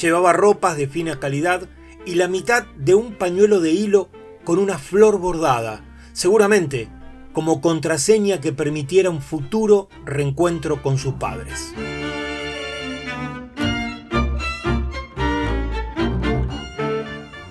[0.00, 1.68] Llevaba ropas de fina calidad
[2.04, 4.08] y la mitad de un pañuelo de hilo
[4.44, 6.88] con una flor bordada, seguramente
[7.32, 11.74] como contraseña que permitiera un futuro reencuentro con sus padres.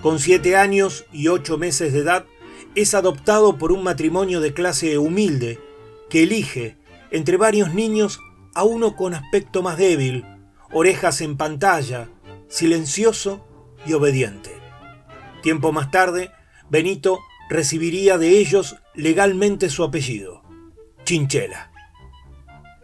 [0.01, 2.25] Con siete años y ocho meses de edad,
[2.75, 5.59] es adoptado por un matrimonio de clase humilde
[6.09, 6.77] que elige
[7.11, 8.19] entre varios niños
[8.53, 10.25] a uno con aspecto más débil,
[10.71, 12.09] orejas en pantalla,
[12.47, 13.45] silencioso
[13.85, 14.51] y obediente.
[15.41, 16.31] Tiempo más tarde,
[16.69, 17.19] Benito
[17.49, 20.41] recibiría de ellos legalmente su apellido,
[21.03, 21.71] Chinchela.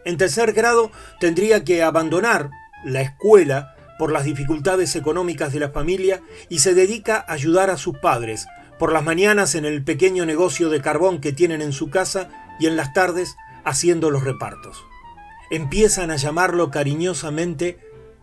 [0.04, 0.90] En tercer grado
[1.20, 2.50] tendría que abandonar
[2.84, 7.76] la escuela por las dificultades económicas de la familia y se dedica a ayudar a
[7.76, 8.46] sus padres
[8.78, 12.66] por las mañanas en el pequeño negocio de carbón que tienen en su casa y
[12.66, 14.84] en las tardes haciendo los repartos.
[15.50, 17.78] Empiezan a llamarlo cariñosamente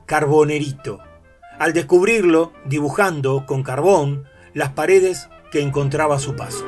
[0.06, 1.00] Carbonerito,
[1.60, 6.66] al descubrirlo dibujando con carbón las paredes que encontraba a su paso.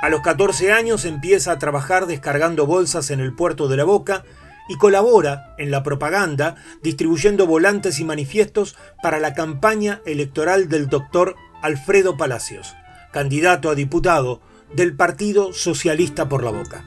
[0.00, 4.22] A los 14 años empieza a trabajar descargando bolsas en el puerto de la Boca
[4.68, 11.36] y colabora en la propaganda distribuyendo volantes y manifiestos para la campaña electoral del doctor
[11.62, 12.74] Alfredo Palacios,
[13.12, 14.42] candidato a diputado
[14.74, 16.84] del Partido Socialista por la Boca.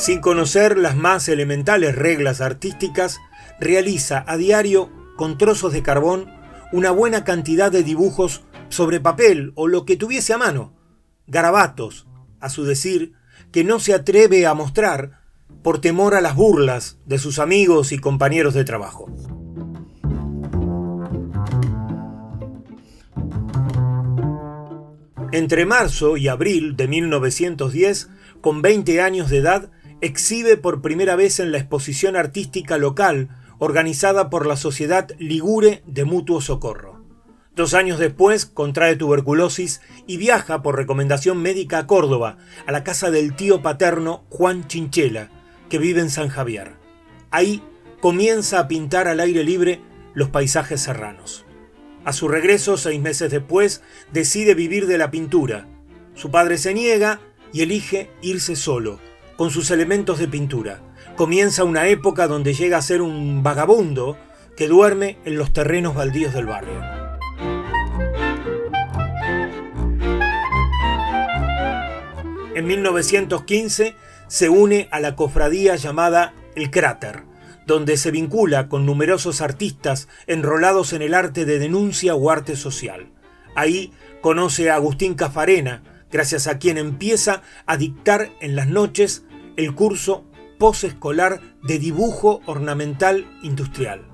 [0.00, 3.18] Sin conocer las más elementales reglas artísticas,
[3.60, 6.32] realiza a diario, con trozos de carbón,
[6.72, 10.72] una buena cantidad de dibujos sobre papel o lo que tuviese a mano,
[11.26, 12.06] garabatos,
[12.40, 13.12] a su decir,
[13.52, 15.20] que no se atreve a mostrar
[15.62, 19.14] por temor a las burlas de sus amigos y compañeros de trabajo.
[25.30, 28.08] Entre marzo y abril de 1910,
[28.40, 29.70] con 20 años de edad,
[30.00, 33.28] exhibe por primera vez en la exposición artística local
[33.58, 37.04] organizada por la Sociedad Ligure de Mutuo Socorro.
[37.54, 43.10] Dos años después contrae tuberculosis y viaja por recomendación médica a Córdoba, a la casa
[43.10, 45.30] del tío paterno Juan Chinchela,
[45.68, 46.76] que vive en San Javier.
[47.30, 47.62] Ahí
[48.00, 49.82] comienza a pintar al aire libre
[50.14, 51.44] los paisajes serranos.
[52.04, 55.68] A su regreso, seis meses después, decide vivir de la pintura.
[56.14, 57.20] Su padre se niega
[57.52, 59.00] y elige irse solo,
[59.40, 60.82] con sus elementos de pintura.
[61.16, 64.18] Comienza una época donde llega a ser un vagabundo
[64.54, 66.78] que duerme en los terrenos baldíos del barrio.
[72.54, 73.94] En 1915
[74.28, 77.22] se une a la cofradía llamada El Cráter,
[77.66, 83.08] donde se vincula con numerosos artistas enrolados en el arte de denuncia o arte social.
[83.56, 85.82] Ahí conoce a Agustín Cafarena,
[86.12, 89.24] gracias a quien empieza a dictar en las noches
[89.60, 90.24] el curso
[90.58, 94.06] posescolar de dibujo ornamental industrial,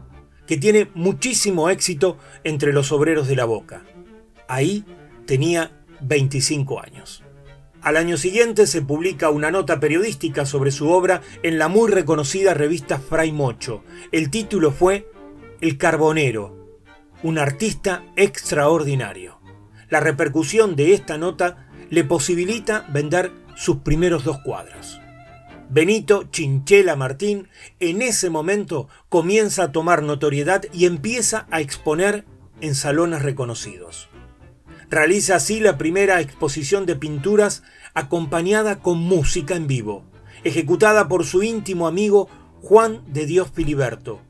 [0.44, 3.84] que tiene muchísimo éxito entre los obreros de la boca.
[4.48, 4.84] Ahí
[5.24, 5.70] tenía
[6.00, 7.22] 25 años.
[7.80, 12.52] Al año siguiente se publica una nota periodística sobre su obra en la muy reconocida
[12.52, 13.84] revista Fray Mocho.
[14.10, 15.08] El título fue
[15.60, 16.80] El Carbonero,
[17.22, 19.38] un artista extraordinario.
[19.90, 25.00] La repercusión de esta nota le posibilita vender sus primeros dos cuadros.
[25.68, 27.48] Benito Chinchela Martín
[27.80, 32.24] en ese momento comienza a tomar notoriedad y empieza a exponer
[32.60, 34.08] en salones reconocidos.
[34.88, 37.64] Realiza así la primera exposición de pinturas
[37.94, 40.04] acompañada con música en vivo,
[40.44, 42.28] ejecutada por su íntimo amigo
[42.62, 44.20] Juan de Dios Filiberto.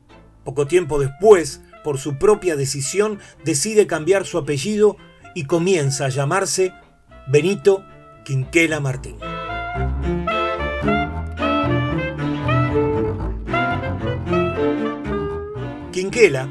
[0.43, 4.97] Poco tiempo después, por su propia decisión, decide cambiar su apellido
[5.35, 6.73] y comienza a llamarse
[7.27, 7.83] Benito
[8.25, 9.17] Quinquela Martín.
[15.97, 16.47] Quinquela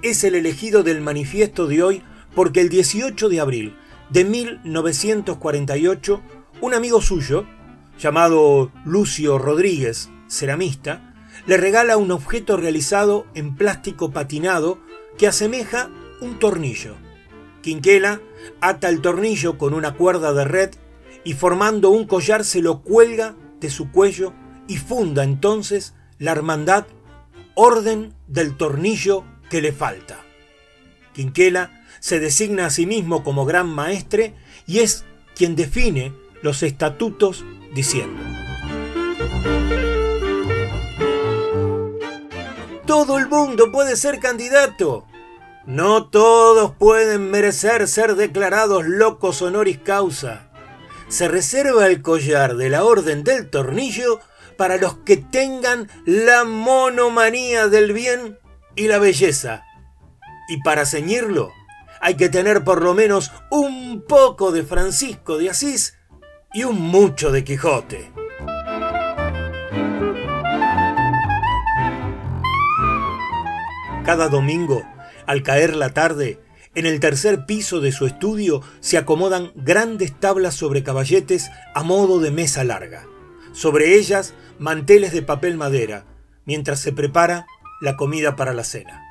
[0.00, 2.02] es el elegido del manifiesto de hoy
[2.34, 3.76] porque el 18 de abril
[4.08, 6.22] de 1948
[6.62, 7.44] un amigo suyo,
[7.98, 11.14] llamado Lucio Rodríguez, ceramista,
[11.46, 14.78] le regala un objeto realizado en plástico patinado
[15.18, 15.90] que asemeja
[16.22, 16.94] un tornillo.
[17.60, 18.22] Quinquela
[18.62, 20.70] ata el tornillo con una cuerda de red
[21.22, 24.32] y formando un collar se lo cuelga de su cuello
[24.66, 26.86] y funda entonces la hermandad
[27.58, 30.18] Orden del Tornillo que le falta.
[31.14, 34.34] Quinquela se designa a sí mismo como gran maestre
[34.66, 38.22] y es quien define los estatutos diciendo.
[42.86, 45.06] Todo el mundo puede ser candidato.
[45.64, 50.50] No todos pueden merecer ser declarados locos honoris causa.
[51.08, 54.20] Se reserva el collar de la Orden del Tornillo
[54.56, 58.38] para los que tengan la monomanía del bien
[58.74, 59.64] y la belleza.
[60.48, 61.52] Y para ceñirlo,
[62.00, 65.98] hay que tener por lo menos un poco de Francisco de Asís
[66.52, 68.12] y un mucho de Quijote.
[74.04, 74.84] Cada domingo,
[75.26, 76.40] al caer la tarde,
[76.76, 82.20] en el tercer piso de su estudio se acomodan grandes tablas sobre caballetes a modo
[82.20, 83.06] de mesa larga.
[83.56, 86.04] Sobre ellas, manteles de papel madera,
[86.44, 87.46] mientras se prepara
[87.80, 89.02] la comida para la cena.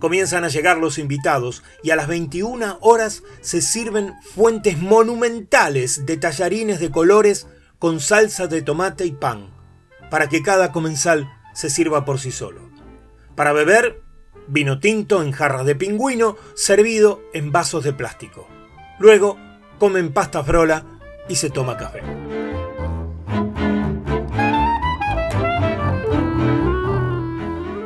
[0.00, 6.16] Comienzan a llegar los invitados y a las 21 horas se sirven fuentes monumentales de
[6.16, 7.46] tallarines de colores
[7.78, 9.50] con salsa de tomate y pan,
[10.10, 12.62] para que cada comensal se sirva por sí solo.
[13.36, 14.00] Para beber,
[14.48, 18.48] vino tinto en jarras de pingüino servido en vasos de plástico.
[18.98, 19.36] Luego
[19.78, 20.86] comen pasta frola
[21.28, 22.00] y se toma café.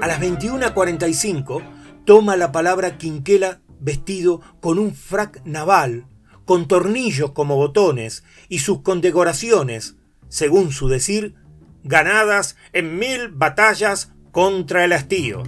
[0.01, 1.61] A las 21.45
[2.05, 6.07] toma la palabra Quinquela vestido con un frac naval,
[6.45, 9.97] con tornillos como botones y sus condecoraciones,
[10.29, 11.35] según su decir,
[11.83, 15.43] ganadas en mil batallas contra el hastío.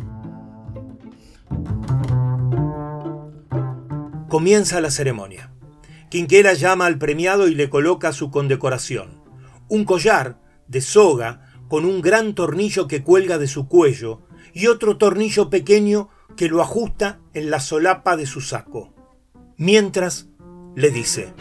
[4.29, 5.53] Comienza la ceremonia.
[6.09, 9.23] Quinquela llama al premiado y le coloca su condecoración.
[9.69, 14.23] Un collar de soga con un gran tornillo que cuelga de su cuello
[14.53, 18.95] y otro tornillo pequeño que lo ajusta en la solapa de su saco.
[19.57, 20.29] Mientras
[20.75, 21.35] le dice,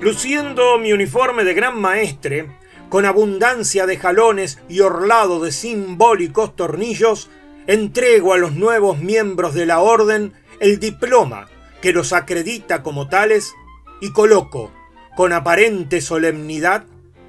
[0.00, 2.56] Luciendo mi uniforme de gran maestre,
[2.88, 7.28] con abundancia de jalones y orlado de simbólicos tornillos,
[7.66, 11.48] entrego a los nuevos miembros de la orden el diploma
[11.82, 13.52] que los acredita como tales
[14.00, 14.72] y coloco
[15.16, 16.84] con aparente solemnidad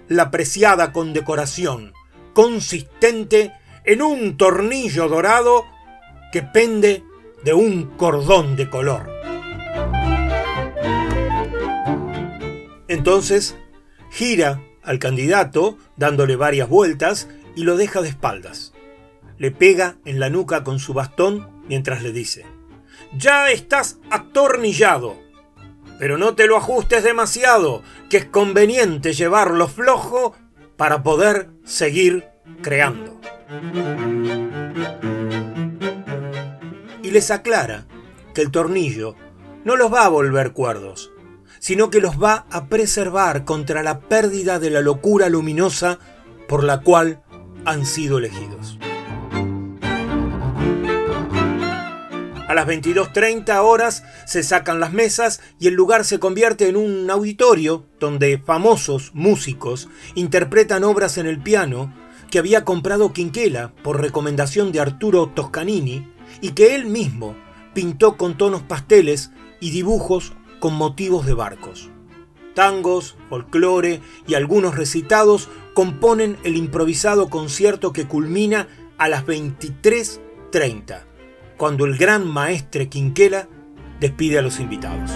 [0.10, 1.94] la preciada condecoración
[2.34, 3.54] consistente
[3.86, 5.66] en un tornillo dorado
[6.34, 7.04] que pende
[7.44, 9.10] de un cordón de color.
[12.90, 13.56] Entonces
[14.12, 18.74] gira al candidato dándole varias vueltas y lo deja de espaldas
[19.40, 22.46] le pega en la nuca con su bastón mientras le dice,
[23.18, 25.18] Ya estás atornillado,
[26.00, 30.34] pero no te lo ajustes demasiado, que es conveniente llevarlo flojo
[30.78, 32.30] para poder seguir
[32.62, 33.20] creando.
[37.04, 37.86] Y les aclara
[38.34, 39.16] que el tornillo
[39.66, 41.12] no los va a volver cuerdos,
[41.60, 46.00] sino que los va a preservar contra la pérdida de la locura luminosa
[46.48, 47.22] por la cual
[47.66, 48.80] han sido elegidos.
[52.50, 57.08] A las 22.30 horas se sacan las mesas y el lugar se convierte en un
[57.12, 61.94] auditorio donde famosos músicos interpretan obras en el piano
[62.32, 67.36] que había comprado Quinquela por recomendación de Arturo Toscanini y que él mismo
[67.76, 69.30] pintó con tonos pasteles
[69.60, 71.92] y dibujos con motivos de barcos.
[72.56, 81.09] Tangos, folclore y algunos recitados componen el improvisado concierto que culmina a las 23.30
[81.60, 83.50] cuando el gran maestre Quinquela
[84.00, 85.12] despide a los invitados.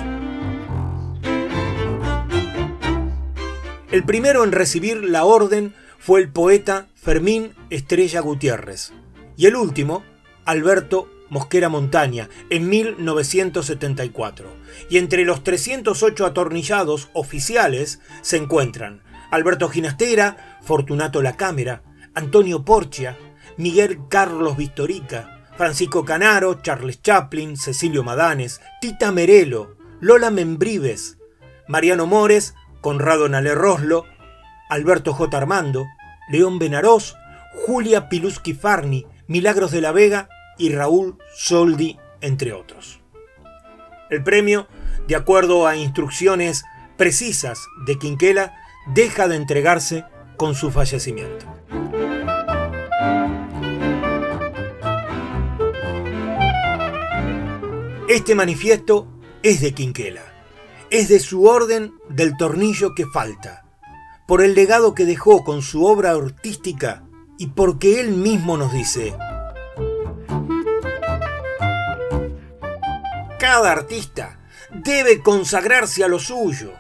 [3.90, 8.92] El primero en recibir la orden fue el poeta Fermín Estrella Gutiérrez
[9.38, 10.04] y el último,
[10.44, 14.50] Alberto Mosquera Montaña, en 1974.
[14.90, 21.84] Y entre los 308 atornillados oficiales se encuentran Alberto Ginastera, Fortunato La Cámara,
[22.14, 23.18] Antonio Porcia,
[23.56, 31.18] Miguel Carlos Vistorica, Francisco Canaro, Charles Chaplin, Cecilio Madanes, Tita Merelo, Lola Membrives,
[31.68, 34.06] Mariano Mores, Conrado Nale Roslo,
[34.70, 35.38] Alberto J.
[35.38, 35.86] Armando,
[36.30, 37.16] León Benarós,
[37.66, 40.28] Julia Piluski Farni, Milagros de la Vega
[40.58, 43.00] y Raúl Soldi, entre otros.
[44.10, 44.68] El premio,
[45.08, 46.64] de acuerdo a instrucciones
[46.98, 48.56] precisas de Quinquela,
[48.94, 50.06] deja de entregarse
[50.38, 51.46] con su fallecimiento.
[58.10, 59.08] Este manifiesto
[59.44, 60.26] es de Quinquela,
[60.90, 63.64] es de su orden del tornillo que falta,
[64.28, 67.06] por el legado que dejó con su obra artística
[67.38, 69.16] y porque él mismo nos dice,
[73.40, 74.38] cada artista
[74.74, 76.74] debe consagrarse a lo suyo.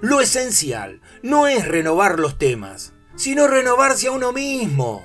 [0.00, 5.04] Lo esencial no es renovar los temas, sino renovarse a uno mismo.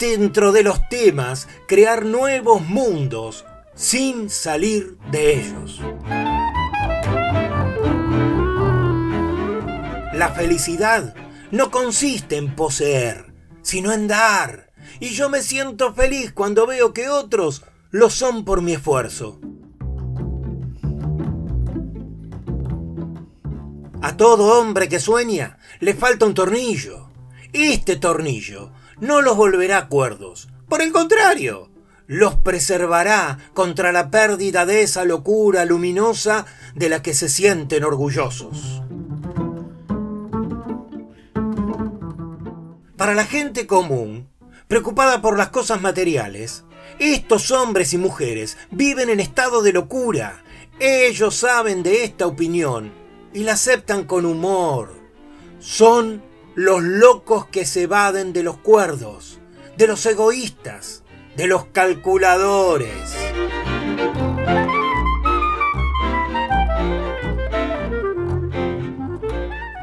[0.00, 3.44] Dentro de los temas, crear nuevos mundos
[3.76, 5.80] sin salir de ellos.
[10.14, 11.14] La felicidad
[11.50, 14.72] no consiste en poseer, sino en dar.
[14.98, 19.38] Y yo me siento feliz cuando veo que otros lo son por mi esfuerzo.
[24.00, 27.10] A todo hombre que sueña le falta un tornillo.
[27.52, 30.48] Este tornillo no los volverá cuerdos.
[30.68, 31.70] Por el contrario,
[32.06, 38.82] los preservará contra la pérdida de esa locura luminosa de la que se sienten orgullosos.
[42.96, 44.28] Para la gente común,
[44.68, 46.64] preocupada por las cosas materiales,
[46.98, 50.42] estos hombres y mujeres viven en estado de locura.
[50.80, 52.92] Ellos saben de esta opinión
[53.32, 54.94] y la aceptan con humor.
[55.58, 56.22] Son
[56.54, 59.40] los locos que se evaden de los cuerdos,
[59.76, 61.02] de los egoístas,
[61.36, 63.14] de los calculadores.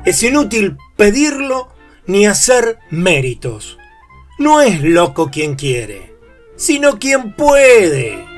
[0.06, 1.70] Es inútil pedirlo
[2.08, 3.78] ni hacer méritos.
[4.38, 6.16] No es loco quien quiere,
[6.56, 8.33] sino quien puede.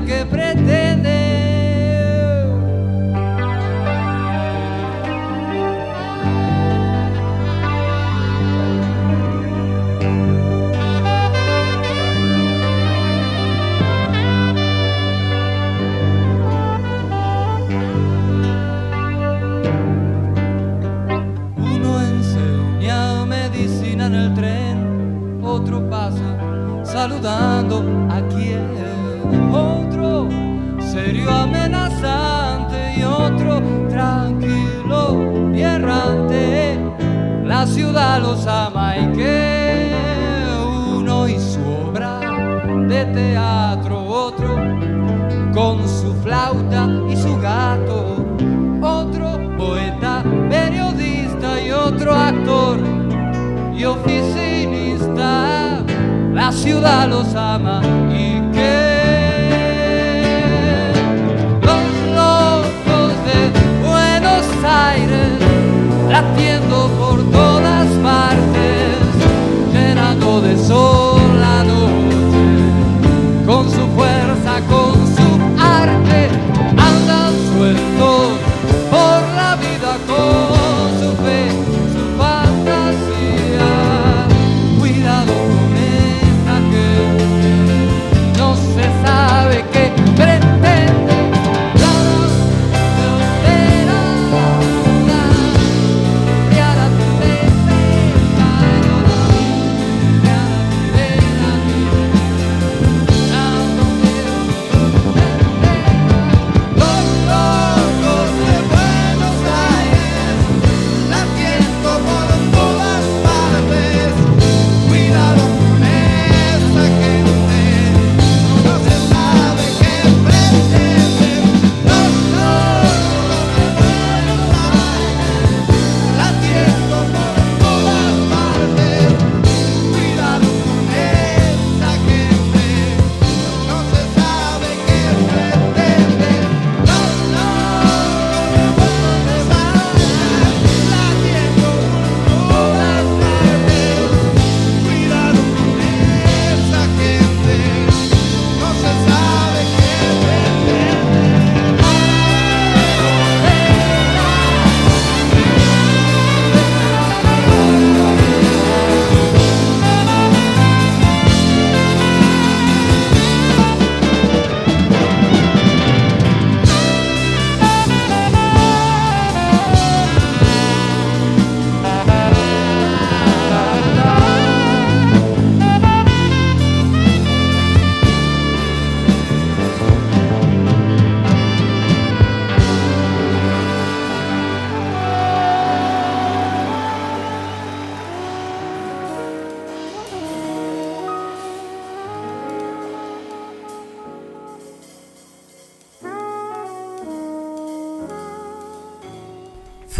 [0.00, 0.43] De sol.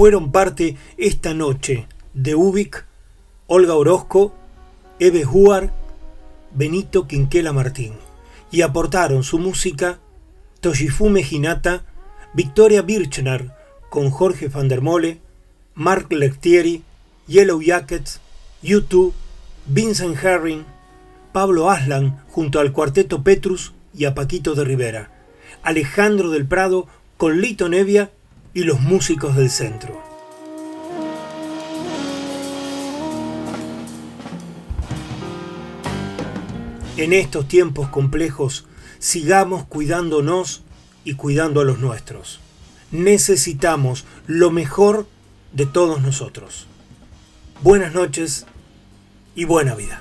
[0.05, 2.85] Fueron parte esta noche de Ubik,
[3.47, 4.35] Olga Orozco,
[4.99, 5.73] Eve Huar,
[6.53, 7.95] Benito Quinquela Martín.
[8.51, 10.01] Y aportaron su música
[10.61, 11.85] Toshifume Hinata,
[12.35, 13.53] Victoria Birchner
[13.89, 15.21] con Jorge van der Mole,
[15.75, 16.83] Mark Lectieri,
[17.27, 18.21] Yellow Jackets,
[18.63, 19.11] U2,
[19.65, 20.67] Vincent Herring,
[21.33, 25.11] Pablo Aslan junto al cuarteto Petrus y a Paquito de Rivera,
[25.63, 28.11] Alejandro del Prado con Lito Nevia
[28.55, 30.01] y los músicos del centro.
[36.97, 38.67] En estos tiempos complejos,
[39.01, 40.63] sigamos cuidándonos
[41.05, 42.39] y cuidando a los nuestros.
[42.93, 45.09] Necesitamos lo mejor
[45.53, 46.69] de todos nosotros.
[47.63, 48.47] Buenas noches
[49.35, 50.01] y buena vida.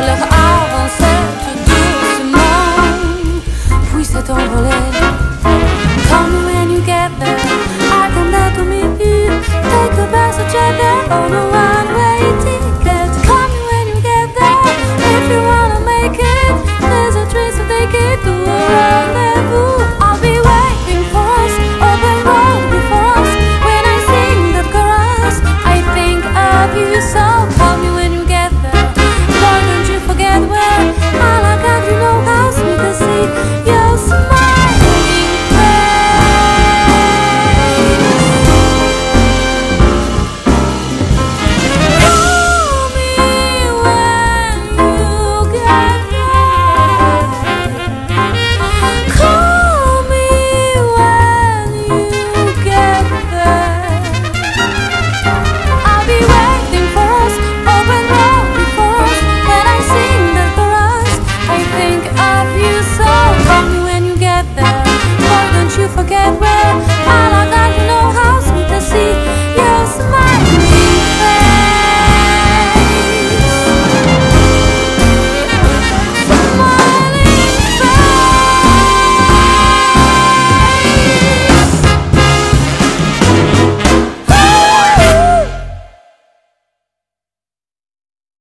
[0.00, 1.22] leur avançait
[1.66, 2.90] doucement,
[3.92, 4.84] puis s'est envolée.
[6.08, 7.38] Come when you get there,
[7.90, 9.40] I come down to meet you.
[9.70, 13.10] Take a bus together on a one-way ticket.
[13.26, 14.58] Come when you get there,
[14.98, 19.05] if you wanna make it, there's a train to take it to.